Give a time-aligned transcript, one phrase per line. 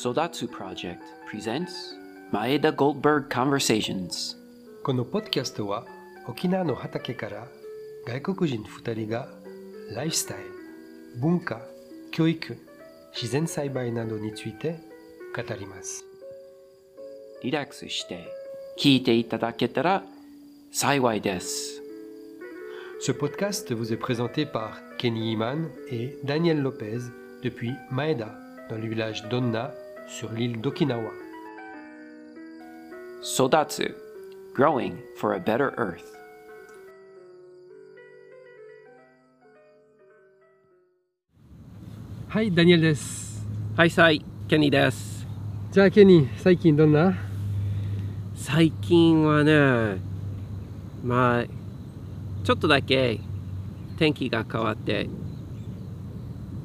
[0.00, 1.00] Sodatsu Project
[1.30, 1.94] presents
[2.32, 4.36] Maeda Goldberg Conversations.
[4.82, 5.86] このポッドキャストは
[6.28, 7.46] 沖縄の畑から
[8.06, 9.28] 外国人2人が
[9.94, 11.60] ライフスタイル、文化、
[12.10, 12.56] 教育、
[13.12, 14.78] 自然栽培などについて
[15.34, 16.04] 語ります。
[17.42, 18.26] リラックスして
[18.78, 20.04] 聞いていただけたら
[20.70, 21.82] 幸いです。
[23.00, 26.98] Ce podcast vous est présenté par Kenny Iman et Daniel Lopez
[27.42, 28.34] depuis Maeda,
[28.70, 29.70] dans le village d'Onna,
[30.07, 31.11] sur l'île d'Okinawa.
[33.21, 33.93] Sodatsu
[34.55, 36.03] Growing for a Better Earth.
[42.27, 43.45] はい、ダニエルです。
[43.75, 45.27] はい、さい、ケニーです。
[45.71, 47.13] じゃあケニー、最近どんな？
[48.35, 50.01] 最近はね、
[51.03, 51.45] まあ、
[52.43, 53.19] ちょっとだけ
[53.97, 55.07] 天気が変わって、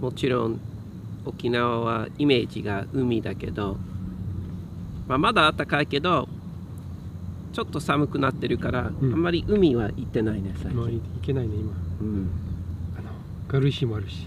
[0.00, 0.60] もちろん
[1.26, 3.76] 沖縄はイメージが海だけど、
[5.06, 6.28] まあ、まだ暖かいけど、
[7.52, 10.96] ちょっと寒くなってるから、うんあんまり海は行ってないね、最近。
[10.96, 11.72] いけないね、今。
[12.00, 12.30] うん、
[12.98, 13.10] あの
[13.48, 14.26] 軽石もあるし。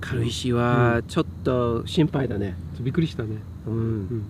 [0.00, 2.56] 軽石はちょっと心配だね。
[2.80, 3.36] びっくりしたね。
[3.66, 4.24] うんうん。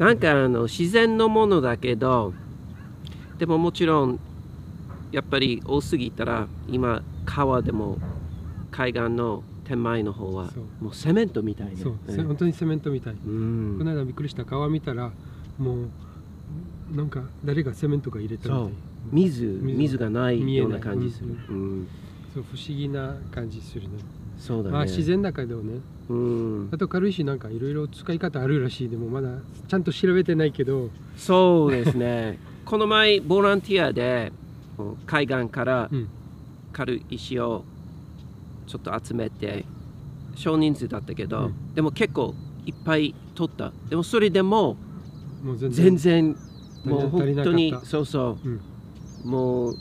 [0.00, 2.32] なんかあの自然のものだけど
[3.38, 4.18] でももちろん
[5.12, 7.98] やっぱり多すぎたら今川でも
[8.70, 13.12] 海岸の手前の方はもうセメントみたいねそう、本当にセメントみたい。
[13.14, 13.76] うん。
[13.78, 14.44] この間びっくりした。
[14.44, 15.12] 川見たら
[15.58, 15.84] も
[16.92, 18.72] うなんか誰がセメントが入れたみたい。
[19.12, 19.46] 水。
[19.46, 19.78] 水。
[19.78, 21.88] 水がないような感じする、うん。
[22.34, 23.90] そう不思議な感じするね。
[24.38, 25.78] そうだね、まあ自然だけどね。
[26.08, 26.68] うん。
[26.72, 29.28] あ、と軽石なんかいろいろ使い方あるらしいでもまだ
[29.68, 30.90] ちゃんと調べてないけど。
[31.16, 32.40] そうですね。
[32.66, 34.32] この前ボランティアで
[35.06, 36.08] 海岸からうん。
[36.72, 37.64] 軽石を
[38.70, 39.64] ちょっと集めて
[40.36, 41.74] 少人数だったけど、うん。
[41.74, 43.72] でも結構いっぱい取った。
[43.88, 44.76] でもそれでも
[45.70, 46.36] 全然
[46.84, 48.48] もう本当にそうそう。
[48.48, 48.60] ん。
[49.24, 49.76] うもう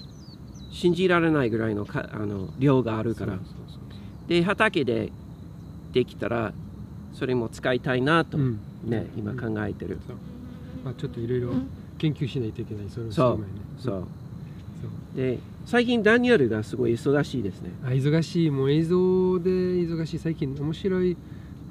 [0.72, 3.38] 信じられないぐらいのかあの量があるから。
[4.28, 5.12] で畑で
[5.94, 6.52] できたら
[7.14, 8.60] それも使いたいなと、うん。
[8.86, 10.00] ね今考えてる、
[10.84, 11.52] まあちょっといろいろ
[12.00, 12.90] 研究しないといけない。
[12.90, 13.54] それそう前ね。
[13.78, 13.94] そう。
[14.82, 15.16] そう。
[15.16, 17.72] で最近ダニエルがすごい忙しいですね。
[17.84, 18.50] あ忙しい。
[18.50, 20.20] もう映像で忙しい。
[20.20, 21.16] 最近面白い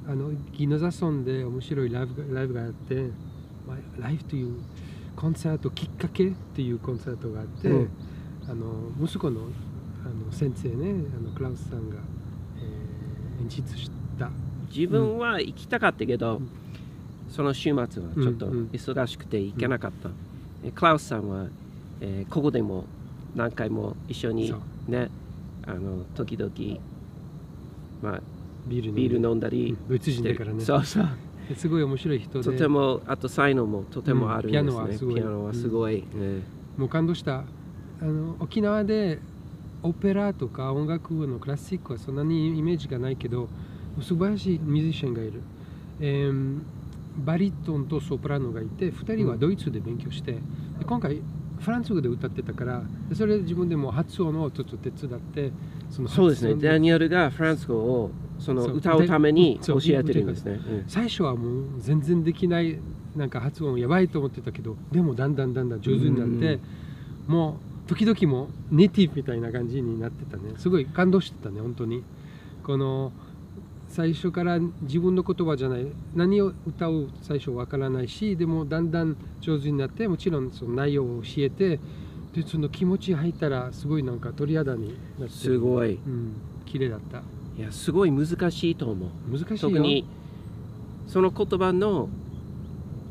[0.07, 2.95] あのギノザ村で面白いライブがライブがあって、
[3.67, 4.55] まあ、ライブという
[5.15, 7.89] コンサートきっかけっていうコンサートがあって、うん。
[8.47, 8.65] あの
[9.05, 9.41] 息子の
[10.05, 11.97] あの先生ねあのクラウスさんが、
[12.57, 14.29] えー演出した。
[14.73, 16.49] 自分は行きたかったけど、うん。
[17.29, 18.69] その週末はちょっとうんうん。
[18.71, 20.09] 忙しくて行けなかった、
[20.63, 21.47] えクラウスさんは、
[22.01, 22.85] えーここでも
[23.35, 24.53] 何回も一緒に
[24.87, 25.09] ね
[25.65, 26.51] あの時々、
[28.01, 28.21] まあ、
[28.67, 29.77] ビールビール飲んだうりん。
[29.87, 30.63] ドイツ人だからね。
[30.63, 31.07] そうそう。
[31.55, 32.43] すごい面白い人で。
[32.43, 35.15] とてもあと才能もとてもあるんですね、うん。
[35.15, 36.03] ピアノはすごい。
[36.77, 37.43] もう感動した。
[38.01, 39.19] あの沖縄で
[39.83, 43.49] オペラとか音楽のクラシックはそんなにイメージがないけど
[44.01, 45.41] 素晴らしいミュージシャンがいる、
[45.99, 46.59] えー
[47.17, 50.39] バリトンとソプラノがいて2人はドイツで勉強してで
[50.85, 51.21] 今回
[51.59, 55.51] フランス語で歌ってたからでそれで自分でも発音をちょっと手伝って
[55.89, 56.55] そのそうですね。
[56.55, 62.79] ダニエルがフランス語をその歌うために教えてるんですね、うん最初はもう全然できない
[63.15, 66.59] なんか発音やばいと思ってたけどでもだんだんだんだん上手になって、
[67.27, 70.53] もう時々もネイティブみたいな感じになってたね。
[70.57, 72.03] すごい感動してたね本当に。
[72.63, 73.11] この
[73.89, 81.79] 最初から自分の言葉じゃない何を歌う最初わからないしでもだんだん上手になってもちろんその内容を教えて
[82.33, 85.95] でその気持ち入ったらすごいなんか鳥肌になってすごい。
[85.95, 86.33] うん
[86.65, 87.23] 綺麗だった。
[87.57, 89.09] いやすごい難しいと思う。
[89.31, 89.69] 難しいよ。
[89.71, 90.05] 特に
[91.07, 92.07] その言葉の、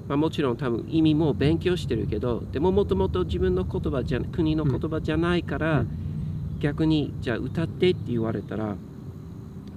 [0.06, 5.88] まあ、もちろん多分意味も勉強してるけどでももともと自分の言葉じゃ国の言葉じゃないから、うん。
[6.60, 8.76] 逆にじゃあ歌ってって言われたら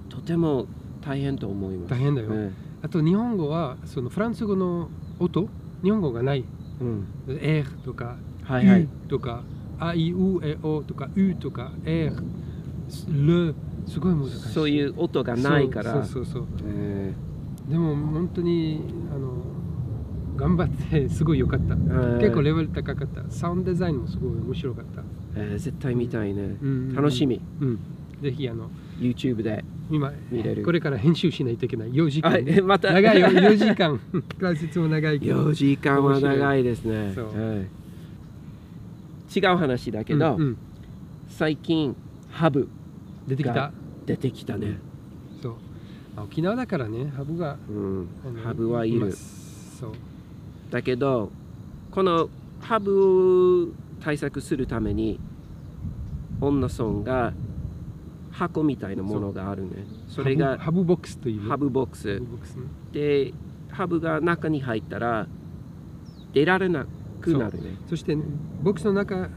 [0.08, 0.66] とても
[1.04, 1.90] 大変と思います。
[1.90, 2.52] 大変だよ、ね
[2.82, 4.90] あと日本語はそのフランス語の
[5.20, 5.48] 音
[5.84, 6.44] 日本語がない。
[6.80, 8.88] うん、R とかはいはい。
[9.08, 9.44] とか
[9.80, 12.12] A I U E O とか U とか R
[13.08, 13.54] Le
[13.86, 14.38] すごい難しい。
[14.52, 15.92] そういう音がないから。
[15.92, 17.14] そうそうそうえ
[17.68, 18.80] でも本当に
[19.14, 19.44] あの
[20.36, 21.74] 頑張って すごい良かった。
[21.74, 23.22] ー結構レベル高かった。
[23.30, 25.02] サウンドデザインもすごい面白かった、
[25.36, 26.94] えー絶対見たいね、うん。
[26.94, 27.40] 楽しみ。
[27.60, 27.78] うん、
[28.20, 30.64] ぜひあの YouTube で今見れる。
[30.64, 32.90] これから編集しないといけない4時間、あえまた。
[32.94, 34.00] 長いよ 4時間。
[34.40, 35.50] 解説も長いけど。
[35.50, 37.26] 4時間は長いですね、そう。
[37.26, 39.38] はい。
[39.38, 40.56] 違う話だけど、うんうん。
[41.28, 41.94] 最近
[42.30, 42.68] ハブ
[43.28, 43.54] 出てきた。
[43.54, 43.72] が
[44.06, 44.78] 出てきたね、
[45.42, 45.54] そう。
[46.16, 47.58] あ沖縄だからねハブが。
[47.68, 48.08] うん。
[48.42, 49.12] ハブはいる。
[49.12, 49.92] そう。
[50.70, 51.30] だけど
[51.90, 52.30] この
[52.60, 53.68] ハブを
[54.00, 55.20] 対策するために
[56.40, 57.34] 女村が
[58.32, 59.86] 箱みたいなものがあるね。
[60.08, 61.42] それがハブボックスという。
[61.42, 62.20] ねハブボックス
[62.92, 63.32] で
[63.70, 65.26] ハブが中に入ったら
[66.32, 66.86] 出られな
[67.20, 67.76] くなるね。
[67.88, 69.28] そしてボックスの中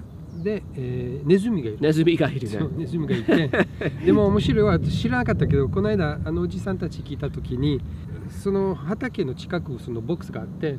[0.44, 1.77] で、えーネズミがいる。
[1.80, 2.59] ネズミがいるね。
[2.77, 3.50] ネズミがいて。
[4.06, 7.81] でも面白いは私知らなかったけどこの間あのおじさんたち聞いた時に
[8.30, 10.77] その畑の近くそのボックスがあって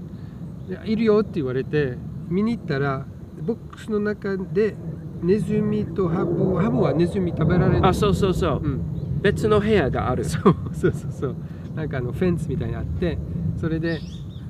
[0.68, 1.96] でいるよって言われて
[2.28, 3.06] 見に行ったら
[3.42, 4.74] ボックスの中で
[5.22, 8.60] ネズミとハブハブはネズミ食べられないあそうそうそう。
[8.62, 10.24] うん、別の部屋がある。
[10.24, 11.36] そうそうそうそう。
[11.74, 13.18] なんかあのフェンスみたいにあって
[13.60, 14.00] それで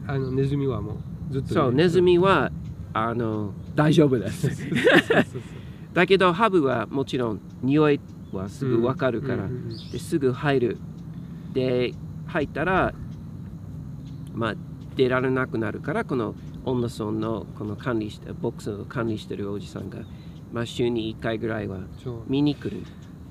[0.06, 0.98] あのネズミはも
[1.30, 2.52] うずっとそうネズミは
[2.92, 4.48] あの大丈夫です。
[5.92, 8.00] だけどハブはもちろん匂い
[8.32, 9.48] はすぐわかるから、
[9.92, 10.78] ですぐ入る。
[11.52, 11.94] で
[12.26, 12.92] 入ったら
[14.34, 14.54] まあ
[14.94, 16.34] 出られなくなるからこの
[16.64, 19.98] 女村のこの管理してボックスを管理してるおじさんが、
[20.52, 21.81] まあ、週に1回ぐらいは
[22.28, 22.82] 見に来る。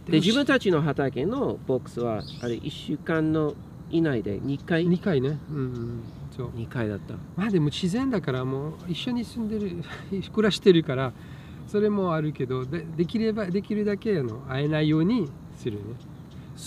[0.06, 3.56] でも自分たちの畑のボックスはあれ1週間の
[3.90, 6.04] 以内で2回？2回ね、うんうん、
[6.36, 6.48] そう。
[6.50, 7.16] 2回だった。
[7.36, 9.84] まあでも自然だからもう一緒に住んでる
[10.34, 11.14] 暮らしてるから
[11.68, 15.84] それもあるけどでできればできるだけあの会えないようにするね。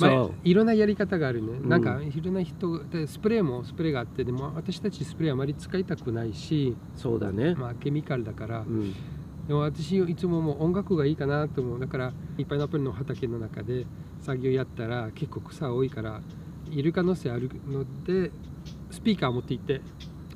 [0.00, 1.68] まあ、いろんなやり方があるね、うん。
[1.68, 8.94] なんかいろんな人でスプレーもスプレーがあってでも私たちスプレーあまり使いたくないし、そうだね、まあ、ケミカルだからうん、
[9.48, 11.80] でも私いつももう音楽がいいかなと思う。
[11.80, 13.86] だからいっぱいナップルの畑の中で
[14.20, 16.20] 作業やったら結構草多いから
[16.70, 18.30] いる可能性あるので
[18.90, 19.80] スピーカー持って行って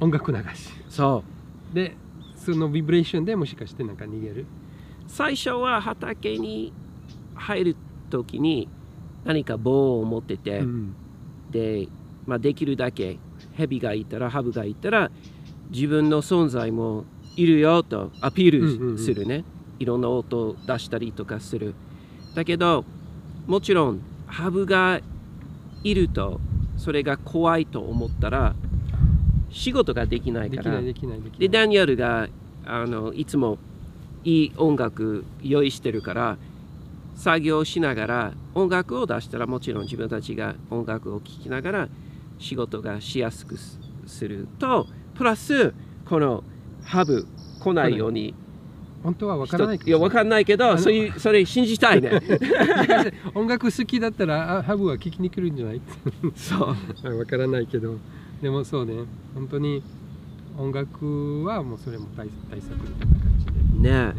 [0.00, 0.70] 音楽流し。
[0.88, 1.22] そ
[1.74, 1.94] で
[2.36, 4.42] そのビブレーションでもしかしてなんか逃げる。
[4.42, 4.46] う
[5.06, 6.72] 最初は畑に
[7.34, 7.76] 入る
[8.08, 8.70] 時に
[9.24, 10.94] 何か棒を持ってて、うん。
[11.50, 11.86] で、
[12.24, 13.18] まあ、できるだけ
[13.52, 15.10] ヘビがいたらハブがいたら
[15.70, 17.04] 自分の存在も
[17.36, 18.94] いるよとアピうんうんうん。
[18.94, 19.44] ールするね、
[19.78, 21.74] いろんな音を出したりとかする。
[22.34, 22.84] だけど
[23.46, 25.00] もちろんハブが
[25.84, 26.40] いると
[26.76, 28.54] それが怖いと思ったら
[29.50, 30.80] 仕事ができないから。
[31.38, 32.28] でダニエルが
[32.64, 33.58] あのいつも
[34.24, 36.38] いい音楽用意してるから
[37.16, 41.88] 作業しながら音楽を出したらもちろん自分たちが音楽を聴きながら
[42.38, 45.74] 仕事がしやすくすするとプラス
[46.08, 46.44] この
[46.84, 47.26] ハブ
[47.60, 48.34] 来ないように。
[49.02, 52.20] 本当は分からない人いや分かんないけどのそういうそれ信じたいね。
[53.34, 55.80] 音楽好きだったらあハブは聴きに来るんじゃない？
[56.36, 56.76] そう。
[57.02, 57.96] 分からないけど。
[58.40, 58.94] でもそうね。
[59.34, 59.82] 本当に
[60.56, 63.32] 音楽はもうそれも対対策みたいな感
[63.74, 64.12] じね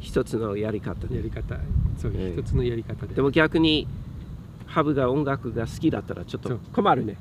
[0.00, 1.58] 一つのやり方やり方。
[1.98, 3.14] そうええ一つのやり方で。
[3.14, 3.88] でも逆に
[4.66, 7.16] ハブが音楽が好きだったらちょっと困るね。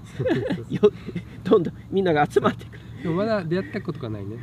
[1.44, 2.80] どんどんみんなが集まってくる。
[3.04, 4.36] でもまだ出会ったことがないね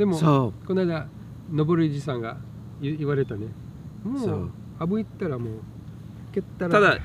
[0.00, 1.06] でもそこの間
[1.52, 2.38] 登るじさんが
[2.80, 3.48] 言言われたね。
[4.02, 4.44] もそう。
[4.44, 5.52] うハブ行ったらもう
[6.32, 6.98] 蹴ったらただ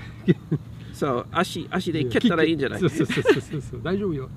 [0.93, 2.79] そう足足で蹴ったらいいんじゃない？
[2.79, 3.21] そうそうそ
[3.57, 4.29] うそう大丈夫よ。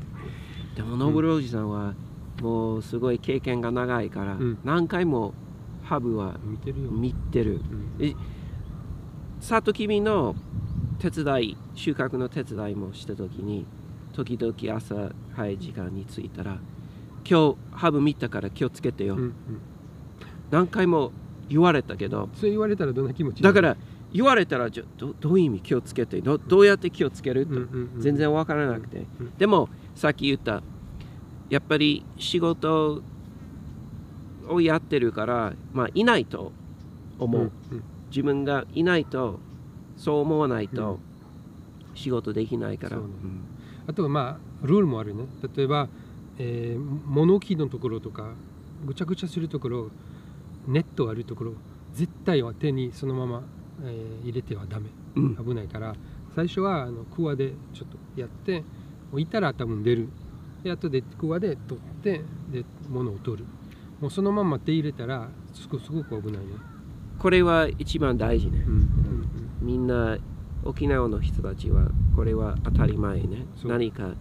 [0.74, 1.94] でもノブルおじさんは
[2.42, 4.58] もうすごい経験が長いから、うん。
[4.64, 5.34] 何回も
[5.84, 7.60] ハブは見てるよ、見てる。
[8.00, 8.16] うん。
[9.38, 10.34] サトキビの
[10.98, 13.66] 手伝い収穫の手伝いもした時に
[14.12, 16.58] 時々朝早い時間に着いたら
[17.28, 19.34] 今日ハブ見たから気をつけてよ、うんうん。
[20.50, 21.12] 何回も
[21.48, 22.28] 言われたけど。
[22.34, 23.76] そう言われたらどんな気持ちだから
[24.12, 27.44] 言われたらじゃどどういう意味気をつけてどどうやって気をつける？
[27.46, 28.00] と、うんうんうん。
[28.00, 30.62] 全然わからなくて、うんでもさっき言った
[31.50, 33.02] やっぱり仕事
[34.48, 36.52] をやってるから、まあ、いないと
[37.18, 37.82] 思う、うんうん。
[38.10, 39.40] 自分がいないと
[39.96, 40.76] そう思わないうん。
[40.76, 40.98] と
[41.94, 43.12] 仕事できないから、そうね。
[43.22, 43.40] うん。
[43.86, 45.24] あとはまあルールもあるね。
[45.54, 45.88] 例えば、
[46.38, 48.32] えー物置のところとか
[48.86, 49.90] ぐちゃぐちゃするところ
[50.66, 51.54] ネットあるところ
[51.92, 53.42] 絶対は手にそのまま、
[53.84, 54.88] えー入れてはダメ。
[55.16, 55.36] うん。
[55.36, 55.94] 危ないから
[56.34, 58.62] 最初はあのクワでちょっとやって
[59.10, 60.08] 置いたら多分出る。
[60.62, 63.44] で後でクワで取ってで物を取る。
[64.00, 66.52] もうそのまま手入れたらすごすごく危ないね、
[67.18, 68.64] これは一番大事ね。
[68.66, 69.28] うんうん
[69.60, 70.18] みんな
[70.64, 73.46] 沖縄の人たちはこれは当たり前ね。
[73.64, 74.14] 何か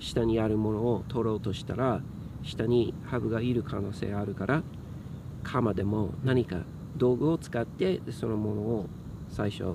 [0.00, 2.00] 下にあるものを取ろうとしたら
[2.42, 4.62] 下にハブがいる可能性あるから
[5.44, 6.62] 鎌でも何か
[6.96, 8.86] 道具を使ってでそのものを
[9.28, 9.74] 最初あの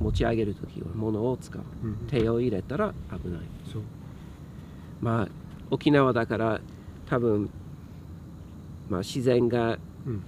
[0.00, 1.62] 持ち上げる時は物を使う。
[1.82, 1.90] うん。
[1.90, 3.40] うん手を入れたら危ない。
[5.00, 5.28] まあ
[5.70, 6.60] 沖縄だから
[7.06, 7.50] 多分、
[8.88, 10.22] まあ、自然がうん。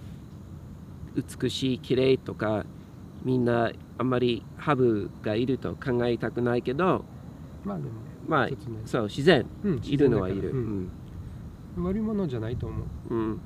[1.40, 2.66] 美しい綺麗とか
[3.24, 7.04] みんなあんまりハブがいると考えたくないけど
[7.64, 7.90] まあでも
[8.26, 9.46] まあねそう自然。
[9.64, 10.90] うんいるのはいる、うん。
[11.76, 11.84] うん。
[11.84, 13.14] 悪いものじゃないと思う。
[13.14, 13.40] うん。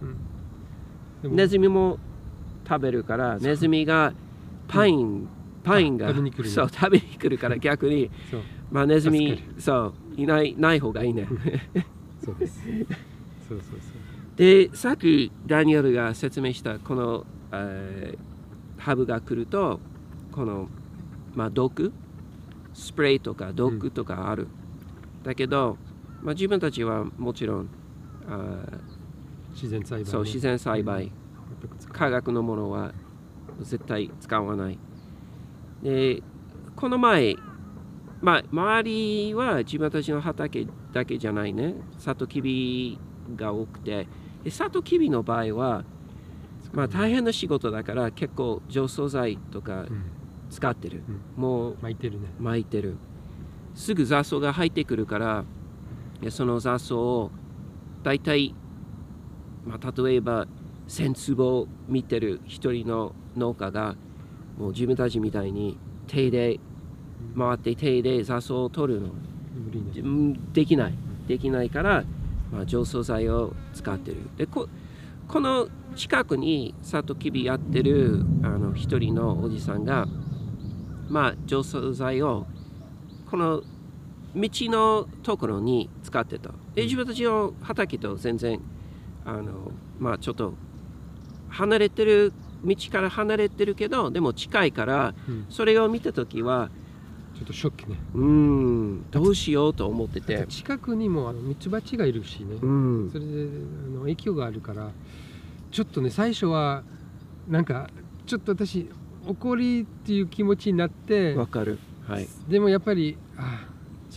[1.23, 1.35] でも。
[1.35, 1.99] ネズミも
[2.69, 4.13] 食べるからネズミが
[4.69, 5.29] パイン、
[5.65, 6.51] パインがあ食べに来るね。
[6.51, 8.11] そう食べに来るから逆に。
[8.71, 11.29] まあネズミそういないない方がいいね。
[12.25, 12.63] そうです。
[13.49, 13.81] そうそうそう。
[14.37, 18.31] でさっきダニエルが説明したこの、えー
[18.81, 19.79] ハブが来ると
[20.33, 20.71] この、
[21.35, 21.93] まあ、毒？
[22.73, 24.49] スプレーとか毒とかある、
[25.23, 25.77] だけど、
[26.23, 27.69] まあ、自分たちはもちろん
[28.29, 28.81] あー
[29.53, 31.13] 自然栽培、ね、そう自然栽培、
[31.93, 32.93] 科学のものは
[33.61, 34.79] 絶対使わない。
[35.83, 36.23] で
[36.77, 37.37] この前
[38.21, 41.75] まあ周りは自分たちの畑だけじゃないね。
[41.99, 42.99] サトキビ
[43.37, 44.07] が多くて。
[44.45, 45.85] でサトキビの場合は
[46.73, 50.05] まあ大変な仕事だから結構除草剤とかうん。
[50.51, 51.05] 使ってる、
[51.37, 52.27] もう巻いてるね。
[52.41, 52.97] 巻いてる
[53.75, 55.45] すぐ雑草が入ってくるから
[56.21, 57.31] でその雑草を
[58.03, 58.55] 大体、
[59.65, 60.47] まあ、例えば
[60.89, 63.97] 1000坪見てる一人の農家が
[64.59, 66.59] もう自分たちみたいに手で
[67.37, 69.09] 回って手で雑草を取るの。
[70.53, 70.95] できない。
[71.29, 72.05] できないから、
[72.51, 74.19] まあ、除草剤を使ってる。
[74.37, 74.69] でこ
[75.29, 80.09] この近くにサトキビやってるあの一人のおじさんが
[81.09, 82.47] まあ除草剤を
[83.31, 83.63] この
[84.35, 86.51] 道のところに使ってた。
[86.75, 88.61] で自分たちの畑と全然
[89.25, 90.55] あのまあちょっと
[91.49, 92.33] 離れてる
[92.65, 95.47] 道から離れてるけどでも近いからうん。
[95.49, 96.71] それを見た時は
[97.37, 97.97] ちょっとショックね。
[98.15, 100.47] うーんどうしようと思ってて。
[100.49, 103.11] 近くにもあのミツバチがいるしね、うん。
[103.11, 103.49] それで
[103.87, 104.91] あの影響があるから
[105.71, 106.83] ちょっとね最初は
[107.49, 107.89] なんか
[108.27, 108.89] ちょっと私
[109.27, 111.79] 怒りっていう気持ちになってわかる
[112.11, 112.29] はい。
[112.49, 113.67] でもやっぱりあ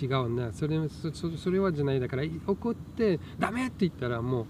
[0.02, 0.52] 違うな。
[0.52, 4.46] それそそそれはじゃないだから怒ってダメって言ったらもう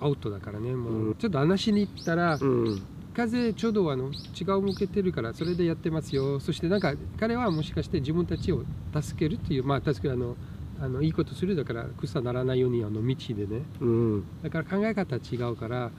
[0.00, 1.14] アウトだからねもう、うん。
[1.14, 2.82] ちょっと話しに行ったら、うん。
[3.14, 6.38] 風ちょうどあの違う向けてるからそれでやってますよ。
[6.38, 10.36] そしてなんか彼はもしかして自分たちを助けるっていうまあ確かにあの
[10.80, 13.62] あのいいことするだから草ならないようにあの道でね。
[13.80, 14.24] うん。
[14.42, 15.90] だから考え方違うから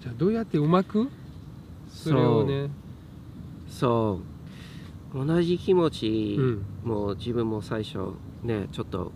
[0.00, 1.08] じゃあどうやってうまく？
[1.88, 2.68] それをね。
[3.68, 4.35] そう
[5.24, 7.98] 同じ気持ち、うんもう自分も最初
[8.42, 9.12] ねちょっと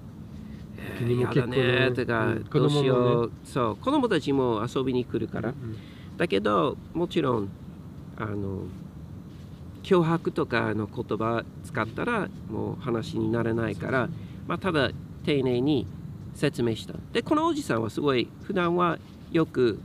[0.98, 2.44] 君も結構ねとか、うん。
[2.44, 5.76] どうしよう、そう子供たちも遊びに来るから、うん。
[6.16, 7.48] だけどもちろん
[8.16, 8.64] あの
[9.82, 14.08] 脅迫とかの言葉使ったらもう話にならないから、
[14.46, 14.90] まあ、ただ
[15.24, 15.86] 丁寧に
[16.34, 16.94] 説明した。
[17.12, 18.98] でこのおじさんはすごい普段は
[19.32, 19.80] よく、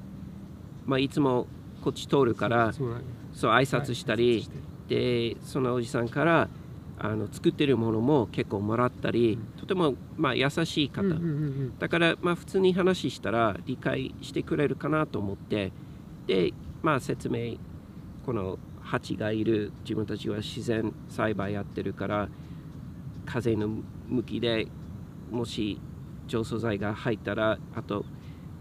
[0.86, 1.48] まあ、いつも
[1.84, 6.50] こっち通るからそう挨拶したり、はいでそのおじさんから
[6.98, 9.60] あの作ってるものも結構もらったり、うん。
[9.60, 11.04] とてもまあ優しい方、
[11.80, 15.72] だからまあ普通に話したら理解してくれるかなと思って
[16.27, 17.58] でまあ説明
[18.25, 22.30] この蜂がいる自分たちは自然栽培やってるから
[23.25, 23.68] 風の
[24.08, 24.68] 向きで
[25.32, 25.82] もし
[26.27, 28.06] 除草剤が入ったらあと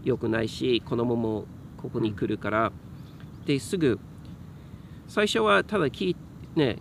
[0.03, 1.45] 良くないし子供も
[1.77, 2.71] ここに来るから、
[3.45, 3.99] ですぐ
[5.07, 6.15] 最初はただ聞い
[6.55, 6.77] ね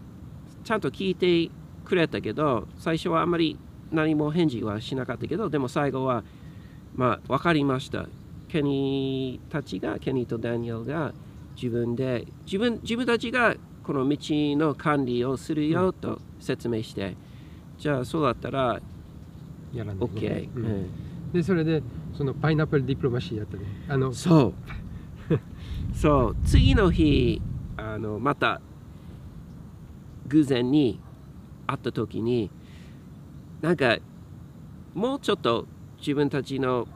[0.64, 1.50] ちゃんと聞いて
[1.84, 3.58] くれたけど最初はあんまり
[3.92, 6.24] 何も返事はしなかったけどでも最後は
[6.94, 8.06] まあ分かりました。
[8.48, 11.12] ケニーたちがケニーとダニエルが
[11.56, 17.16] 自分で自分自分たちがこの道の管理をするよと説明して、
[17.78, 18.80] じゃあそうだったら
[19.72, 19.98] やらないね。
[19.98, 20.64] OK、うん。
[20.64, 21.32] うん。
[21.32, 21.82] でそれで
[22.16, 24.54] そのパイナップルディプロマシーやったねあのそう。
[25.92, 26.36] そう。
[26.44, 27.42] 次の日
[27.76, 28.60] あのまた
[30.28, 31.00] 偶然に
[31.66, 32.50] 会った時に
[33.60, 33.98] なんか
[34.94, 35.66] もうちょっと
[35.98, 36.86] 自分たちの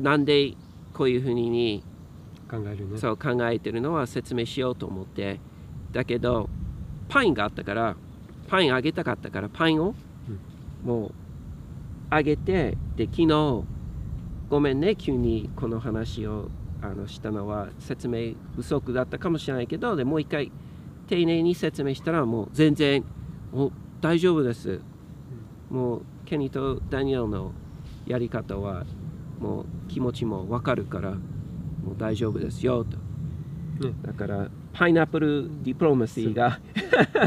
[0.00, 0.54] なんで
[0.92, 1.82] こういうふうに
[2.50, 2.98] 考えるね。
[2.98, 5.40] そう考えてるのは説明しようと思って。
[5.92, 6.48] だけど
[7.08, 7.96] パインがあったから
[8.48, 9.94] パインあげたかったからパインを
[10.84, 11.12] もう
[12.10, 13.64] あげてで昨日
[14.50, 16.48] ごめんね急にこの話を
[16.84, 20.52] あのしたのは説明不足だったかもしれないけどでもう一回
[21.08, 23.02] 丁寧に説明したらもう全然
[23.52, 23.72] もう
[24.02, 24.80] 大丈夫です、
[25.70, 27.52] もうケニーとダニエルの
[28.06, 28.84] やり方は
[29.40, 32.98] もう気持ちもわかるからもう大丈夫ですよと、
[33.86, 33.94] ね。
[34.02, 36.60] だからパイナップルディプロマシーが。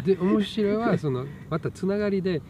[0.06, 2.42] で面白いのはそのまたつながりで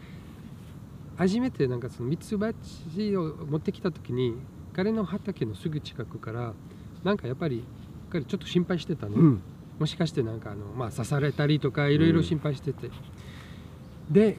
[1.16, 4.34] 初めてなんかそのミツバチを持ってきた時に
[4.74, 6.52] 彼の畑のすぐ近くから
[7.08, 7.64] なんかやっぱり
[8.10, 9.42] 彼ちょっと心配してたね、うん。
[9.78, 12.90] もしかしてなんかあの、まあ、刺されたりとかいろいろ心配してて、
[14.10, 14.36] で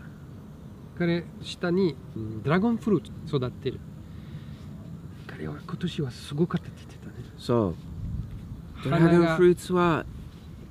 [0.96, 3.80] 彼下にうんドラゴンフルーツ育ってる。
[5.26, 7.14] 彼は今年はすごかったって言ってたね。
[7.40, 8.84] そう。
[8.84, 10.06] ドラゴンフルーツは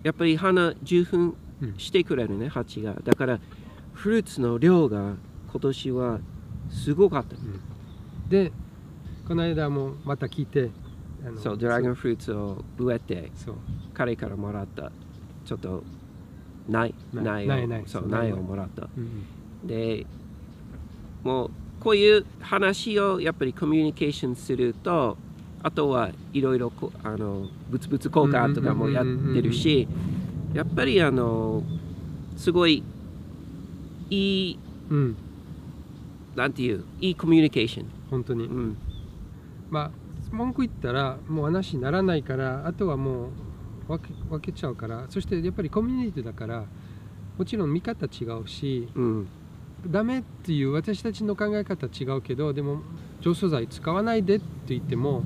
[0.05, 2.95] やっぱり花十分うんしてくれるね、蜂が。
[3.03, 3.41] だから
[3.93, 5.15] フルーツの量が
[5.51, 6.21] 今年は
[6.71, 7.35] すごかった。
[8.29, 8.53] で
[9.27, 10.71] この間もまた聞いて
[11.27, 13.31] あのそう、ドラゴンフルーツを植えて
[13.95, 14.93] 彼からもらった
[15.45, 15.83] ちょっと
[16.69, 18.89] 苗苗苗をもらった。
[18.97, 19.25] うん
[19.65, 20.07] で
[21.25, 25.17] もうこういう話をやっぱりコミュニケーションすると
[25.65, 29.89] あとはいろいろこあの物々交換とかもやってるし
[30.55, 31.65] やっぱりあの
[32.37, 32.85] すごい
[34.11, 34.59] いい
[34.91, 35.17] うん。
[36.39, 38.77] なんていういいコミュニケーション、本当に、うん、
[39.71, 39.91] まあ
[40.33, 43.29] 文句言ったらもう話にならないからあとはもう
[43.89, 46.65] 分け分けちゃうからそしてやっぱりコミュニティだから
[47.39, 49.29] もちろん見方違うしうん、
[49.87, 52.83] ダメっていう私たちの考え方違うけどでも
[53.21, 55.23] 除草剤使わないでって言っても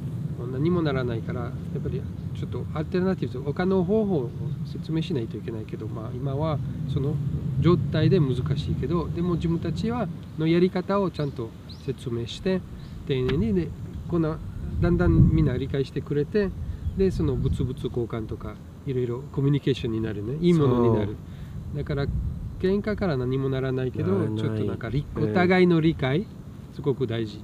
[0.52, 2.02] 何もならないからやっぱり
[2.38, 4.30] ちょっとアルテナティブ他の方法を
[4.70, 6.58] 説明しないといけないけど、まあ、今は
[6.92, 7.14] その
[7.60, 11.50] 状態で難しいけどでも自分たちはのやり方をちゃんと
[11.86, 12.60] 説明して
[13.06, 13.68] 丁寧にね
[14.08, 14.38] こんな
[14.80, 16.50] だんだんみんな理解してくれて
[16.96, 18.54] でその物々交換とか
[18.86, 20.36] いろいろコミュニケーションになるね。
[20.40, 21.16] いいものになる。
[21.74, 22.06] だから
[22.60, 26.26] 喧嘩から何もならないけどちょっとなんかお互いの理解
[26.74, 27.40] すごく大事、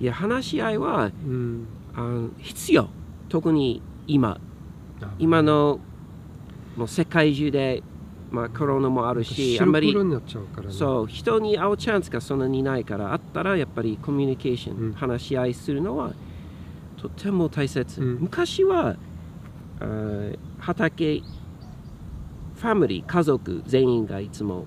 [0.00, 2.88] いや話し合いはうん、あの必要。
[3.28, 4.40] 特に今。
[5.18, 5.80] 今の
[6.76, 7.82] もう世界中で、
[8.30, 9.92] まあ、コロナもあるしあんまり
[10.70, 14.92] そう人に会うチャンスがそんなにないからあったらやっぱりコミュニケーション、うん。
[14.92, 16.12] 話し合いするのは
[17.02, 18.18] とても大切、うん。
[18.20, 18.96] 昔は
[20.60, 21.22] 畑
[22.54, 24.66] ファミリー家族全員がいつも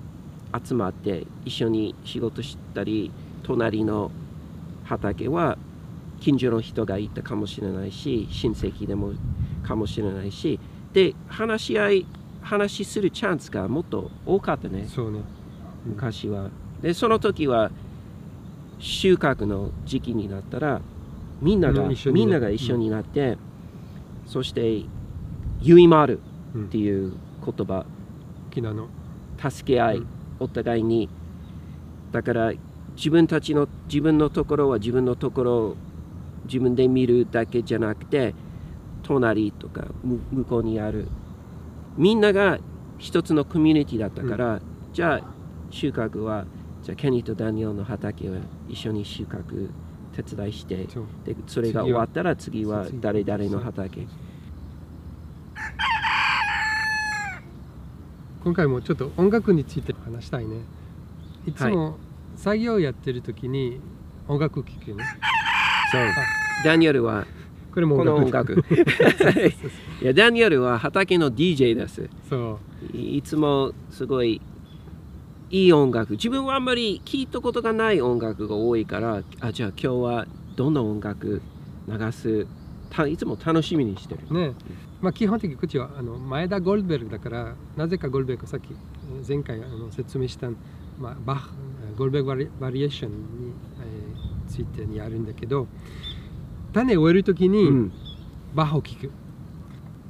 [0.62, 3.12] 集まって一緒に仕事したり
[3.43, 4.12] 隣の
[4.84, 5.58] 畑は
[6.19, 9.13] 近所の人がいたかもしれないし親戚でも
[9.63, 10.60] かもしれないし
[10.91, 12.06] で話し合い
[12.41, 14.86] 話しするチャンスがもっと多かったね。
[14.88, 15.21] そうね。
[15.86, 16.50] 昔は。
[16.82, 17.71] でその時は
[18.80, 20.82] 収穫の時期になったら
[21.41, 22.21] みんなが、うん一緒にね。
[22.21, 23.38] みんなが一緒になって、
[24.26, 24.84] そして
[25.62, 26.19] 「ゆいまる」
[26.56, 26.65] うん。
[26.65, 27.13] っていう
[27.45, 27.86] 言葉。
[29.50, 30.08] 助け合い、うん。
[30.39, 31.10] お互いに。
[32.12, 32.54] だから
[32.95, 35.76] 自分たちの自分のところは自分のところを
[36.45, 38.34] 自分で見るだけじゃなくて
[39.04, 41.08] 隣とかむ向こうにある。
[41.98, 42.60] みんなが
[42.98, 44.62] 一つのコミュニティだったから、
[44.93, 45.21] じゃあ
[45.69, 46.45] 収穫は
[46.84, 48.34] じゃあケニーとダニエルの畑を
[48.69, 49.69] 一緒に収穫
[50.15, 50.88] 手伝いしてで
[51.47, 54.08] それが終わったら次は誰々の畑。
[58.43, 60.58] 今回もちょっと音楽について話したいね。
[61.47, 61.97] いつも
[62.36, 63.82] 作業やってる時に
[64.28, 65.04] 音楽聴くよね。
[65.91, 66.01] そう。
[66.63, 67.25] ダニエルは
[67.73, 68.75] これもこの音音楽楽。
[70.01, 72.10] いやダニエルは畑の DJ です。
[72.30, 72.60] そ
[72.93, 72.97] う。
[72.97, 74.41] いいつもすごい
[75.51, 76.13] いい音楽。
[76.13, 81.41] 自分はあんまり聞いたことがない音楽が多いからあじゃあ今日はどんな音楽
[81.88, 82.47] 流す？
[82.89, 84.21] たいつも楽しみにしてる。
[84.34, 84.53] ね。
[85.01, 90.49] まあ基本的にこっちはあの前田ゴールベルグだからなぜかゴールベルグさっきえー前回あの説明した、
[90.97, 91.49] まあ、バッハ
[91.97, 93.17] ゴールベルグバリバリエーションに、
[93.81, 95.67] えーついてにあるんだけど
[96.71, 97.91] 種を植える時にうん。
[98.53, 99.12] バッハを聴く、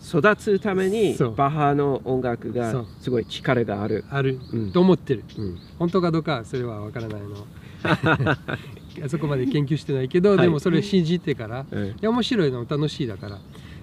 [0.08, 4.39] 育つためにバッハの音楽がすごい力がある、ある。
[4.54, 4.72] うん。
[4.72, 5.24] と思ってる。
[5.38, 5.58] うん。
[5.80, 9.08] 本当かどうかそれはわからないの。
[9.10, 10.39] そこまで研究してないけど、はい。
[10.39, 11.65] でもそれを信じてから。
[12.02, 13.39] 面白いの楽しいだから。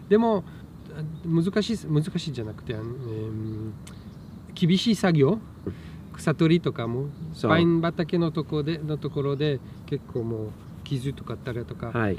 [0.09, 0.45] でも
[0.97, 3.71] あ難しい難しいじゃなくて、えー
[4.55, 5.39] 厳しい作業？
[6.13, 7.07] 草取りとかも
[7.43, 10.49] パイン畑のところでのところで結構もう
[10.85, 12.19] 傷とかあったりとか、はい。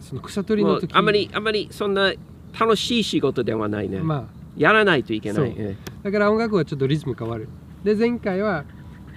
[0.00, 2.12] その草取りの時あんまりあんまりそんな
[2.58, 7.48] 楽しい仕事ではないね、まやらないといけない、だから音楽はちょっとリズム変わる。
[7.82, 8.64] で前回は、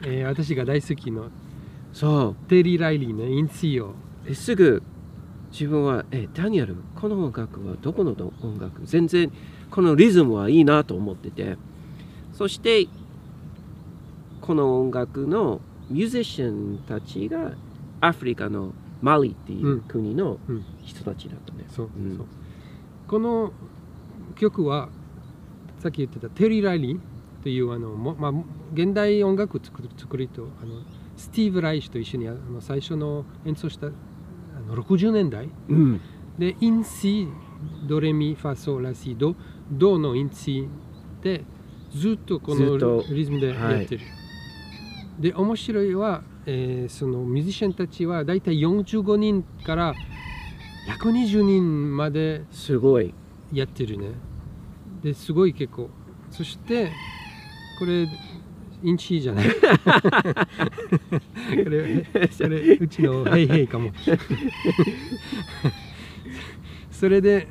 [0.04, 1.30] えー私が大好きの
[1.94, 2.50] そう。
[2.50, 3.94] テリー・ライリーねインシーを。
[4.26, 4.84] えすぐ
[5.52, 8.82] 自分は「えダニエルこの音楽はどこの音楽？
[8.86, 9.32] 全然
[9.72, 11.58] このリズムはいいな」と思ってて。
[12.34, 12.88] そして
[14.42, 17.54] この音楽のミュージシャンたちが
[18.02, 20.64] アフリカのマリっていう国のうん。
[20.86, 21.66] 人たちだったね。
[21.70, 22.18] そう,、うん。
[22.18, 22.26] そう
[23.08, 23.54] この
[24.36, 24.90] 曲は
[25.80, 27.00] さっき言ってたテリー・ライリー
[27.44, 28.32] というあのも、まあ、
[28.74, 30.82] 現代音楽作る作りとあの
[31.16, 33.90] スティーブ・ライシュと一緒にあの最初の演奏したあ
[34.68, 36.02] の60年代うん、
[36.38, 37.28] でイン・シ
[37.88, 39.36] ドレミ・ファソ・ラ・シド
[39.72, 40.68] ドのインチ
[41.22, 41.44] で
[41.96, 44.02] ずっとこのリズムでやってる。
[45.20, 49.94] で面白いは、えーそのミュージシャンたちはだいたい45人から
[50.88, 53.14] 120人まですごい。
[53.54, 54.10] やってるね。
[55.04, 55.90] ですごい結構。
[56.32, 56.92] そして
[57.80, 58.08] これ
[58.84, 59.48] インチじゃない？
[59.50, 59.56] こ
[61.70, 63.92] れこれうちのヘイヘイかも。
[66.92, 67.48] それで、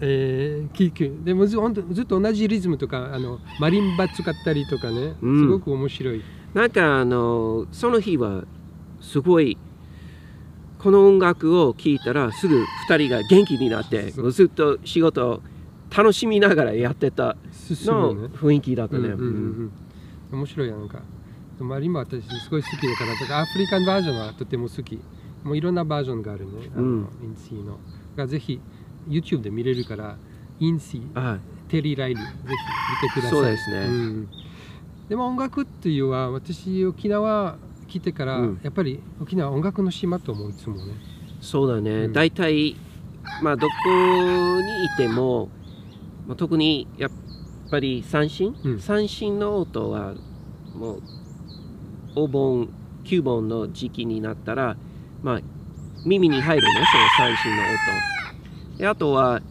[0.00, 1.24] えー、聞く。
[1.24, 6.22] でもず本当ずっと同じリズムとかあのマリンバ使ったりとかね、うんすごく面白い。
[6.54, 8.44] なんかあのその日は
[9.00, 9.56] すごい
[10.82, 15.40] この音楽を聴いたらすぐ2人が元気になってずっと仕事を
[15.94, 17.36] 楽しみながらやってた。
[17.52, 19.14] の雰囲気だったね。
[20.32, 21.02] 面白いやなんか。
[21.58, 24.98] マリンバ私すごい好きだから、だからアフリカンバージョンはとても好き。
[25.44, 26.70] もういろんなバージョンがあるね。
[26.74, 27.78] あのうんインシーの。
[28.16, 28.60] がぜひ
[29.08, 30.16] YouTube で見れるから、
[30.58, 31.38] インシー、あ
[31.68, 32.38] テリー・ライリー、ぜひ
[33.04, 33.30] 見てください。
[33.30, 34.28] そうですねん
[35.08, 37.58] でも音楽っていうのは、私沖縄
[37.90, 38.60] 来てから、うん。
[38.62, 40.94] やっぱり沖縄は音楽の島と思ういつもね。
[41.40, 42.12] そうだね、うん。
[42.12, 42.76] 大体
[43.42, 43.72] まあどこ
[44.62, 45.48] にいても、
[46.26, 47.10] まあ、特にやっ
[47.70, 48.80] ぱり三振、うん。
[48.80, 50.14] 三振の音は
[50.74, 51.02] もう
[52.14, 52.68] お盆
[53.04, 54.76] 9本の時期になったら
[55.22, 55.40] まあ
[56.04, 56.72] 耳に入るね
[57.18, 58.78] その三振の音。
[58.78, 59.42] であとは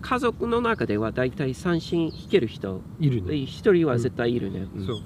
[0.00, 2.82] 家族の中では大体三振弾ける人。
[2.98, 3.36] いるね。
[3.46, 4.86] 一人は絶対いるね、うん。
[4.86, 4.96] そう。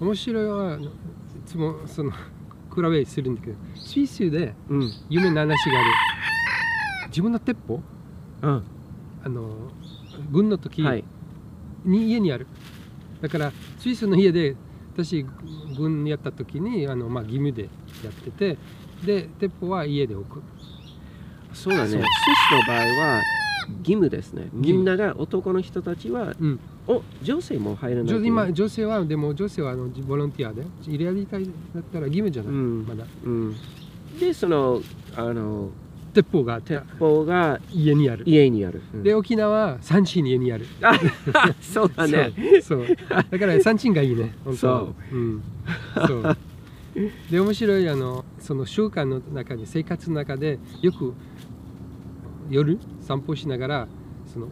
[0.00, 0.78] 面白いは、
[1.46, 2.16] つもその比
[2.90, 4.92] べするんだけど、スイスでうん。
[5.08, 5.86] 夢の話がある。
[7.08, 7.82] 自分の鉄砲？
[8.42, 8.62] うん。
[9.24, 9.50] あの
[10.30, 11.04] 軍の時はい。
[11.84, 12.46] に家にある、
[13.20, 14.54] だからスイスの家で
[14.94, 15.26] 私
[15.76, 17.62] 軍やった時にあの、まあ、義務で
[18.04, 18.58] やってて
[19.04, 20.42] で鉄砲は家で置く。
[21.52, 21.90] そうだね。
[21.90, 22.04] スイスの
[22.66, 23.22] 場合は
[23.80, 24.48] 義務ですね。
[24.52, 32.86] みんなが男の人たちはうんお女性も入らない今女性はでも女性はあのボランティアで入れやりたいだったら義務じゃない、うん。
[32.86, 33.04] まだ。
[33.24, 33.56] うん、
[34.18, 34.82] でその
[35.14, 35.70] あの
[36.12, 39.02] 鉄砲が鉄た砲が家にある、家にある、うん。
[39.02, 40.66] で沖縄は三鎮家にある。
[40.82, 40.98] あ
[41.60, 42.32] そうだね。
[42.62, 42.86] そう
[43.30, 44.34] だから三鎮がいいね。
[44.44, 44.80] 本当は。
[44.80, 45.16] そう。
[45.16, 45.42] うん。
[46.06, 46.36] そう。
[47.30, 51.14] で面白いあのその習慣の中に生活の中でよく
[52.50, 53.88] 夜散歩しながら
[54.26, 54.48] その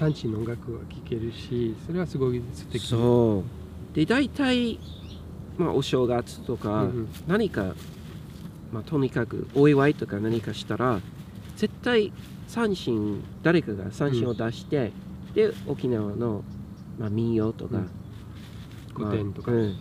[0.00, 3.44] 産地の音楽が聴けるしそれはすごい素敵そ
[3.92, 3.94] う。
[3.94, 4.78] で大体、
[5.58, 7.08] まあ、お正月とか、うんうん。
[7.28, 7.74] 何か、
[8.72, 11.00] まあ、とにかくお祝いとか何かしたら
[11.56, 12.12] 絶対
[12.48, 14.92] 三振誰かが三振を出して、
[15.34, 16.44] で沖縄の、
[16.98, 17.90] まあ、民謡とか、うん。
[18.94, 19.76] 古典とか、まあうん。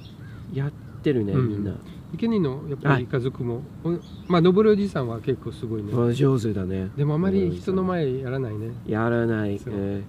[0.54, 1.48] やってるね、うん。
[1.48, 1.76] みんな、
[2.14, 3.92] 池にのやっぱり家族も、お
[4.28, 6.90] まあ登るおじさんは結構すごいね、まあ、上手だね。
[6.98, 8.72] でもあまり人の前やらないね。
[8.88, 10.04] やらない、え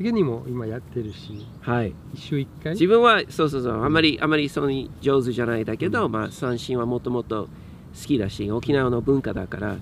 [0.00, 1.46] 池にも今やってるし。
[1.62, 1.92] ーはい。
[2.14, 2.72] 一週一回？
[2.72, 3.84] 自分はそうそうそう。
[3.84, 4.68] あまりあまりその
[5.00, 7.48] 上手じゃないだけど、まあ三振はもともと
[8.00, 9.76] 好きだし沖縄の文化だから。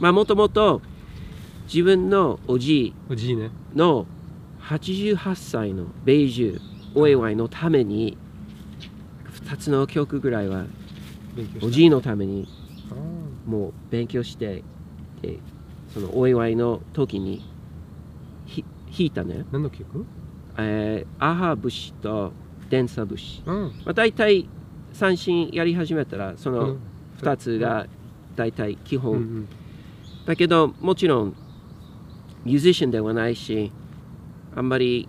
[0.00, 0.82] まあもともと
[1.64, 3.50] 自分のおじいおじいね。
[3.74, 4.06] の
[4.60, 6.60] 88歳の米寿
[6.94, 8.18] お祝いのために
[9.46, 10.64] 2つの曲ぐらいは
[11.62, 12.48] おじいのために
[12.90, 12.94] あ
[13.48, 14.62] もう勉強して
[15.22, 15.38] で
[15.92, 17.44] そのお祝いの時に
[18.46, 20.06] ひ弾いたねー、何の曲？
[20.58, 22.32] えー、アハ節と
[22.70, 23.42] デンサ節。
[23.46, 23.72] うん。
[23.84, 24.48] まあ、大体
[24.92, 26.76] 三振やり始めたらその
[27.20, 27.86] 2つが
[28.36, 29.48] 大体基本、うんうん。
[30.26, 31.36] だけどもちろん
[32.44, 33.72] ミュージシャンではないし
[34.54, 35.08] あんまり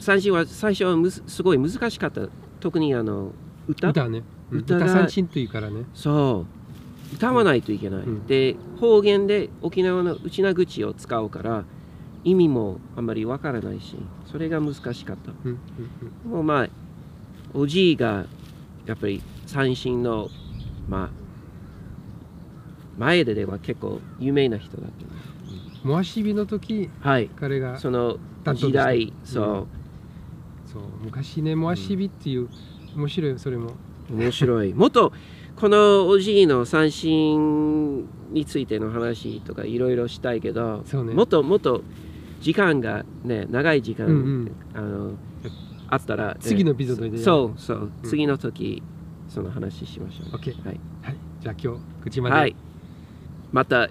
[0.00, 2.28] 三振は最初はむずすごい難しかった。
[2.60, 3.32] 特にあの
[3.68, 3.90] 歌？
[3.90, 4.18] 歌ね。
[4.18, 5.84] うん歌が歌三振というからね。
[5.94, 6.46] そ
[7.12, 7.14] う。
[7.14, 8.26] 歌わないといけない、うん。
[8.26, 11.64] でで方言で沖縄の内な口を使うから
[12.24, 13.96] 意味もあんまりわからないし
[14.30, 15.32] それが難しかった。
[15.44, 15.58] うんうん
[16.26, 16.30] うん。
[16.30, 16.68] もうまあ
[17.54, 18.26] おじいが
[18.86, 20.28] やっぱり三振の
[20.88, 21.10] まあ
[22.98, 25.86] 前ででは結構有名な人だった。
[25.86, 27.28] モアシビの時はい。
[27.36, 29.44] 彼がその時代そう、
[30.72, 30.82] そう。
[31.04, 32.48] 昔ねモアシビっていう
[32.96, 33.72] 面白いよそれも
[34.10, 34.74] 面白い。
[34.74, 35.12] もっと
[35.56, 41.14] このおじいの三振についての話とかいろいろしたいけど、ね。
[41.14, 41.82] もっともっと
[42.40, 44.52] 時間がね長い時間、うんうん。
[44.74, 45.12] あの
[45.88, 48.08] あったら、ね次のエピソードでそうそう、うん。
[48.08, 48.82] 次の時
[49.28, 50.36] その話しましょう。
[50.36, 50.80] OK はい。
[51.02, 51.16] はい。
[51.40, 52.34] じゃあ今日口まで。
[52.34, 52.56] はい。
[53.52, 53.88] また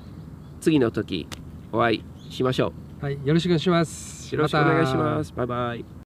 [0.59, 1.27] 次の時
[1.71, 3.19] お会いしましょはい。
[3.23, 4.33] よろしくお願いします。
[4.33, 4.37] う。
[4.37, 5.33] よろしくお願いします。
[5.35, 5.91] バイバイ。